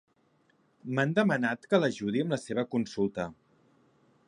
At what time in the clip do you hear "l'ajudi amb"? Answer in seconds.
1.83-2.35